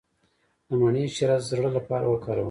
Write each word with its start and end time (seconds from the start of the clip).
د 0.67 0.69
مڼې 0.81 1.03
شیره 1.15 1.37
د 1.39 1.43
زړه 1.49 1.69
لپاره 1.77 2.05
وکاروئ 2.07 2.39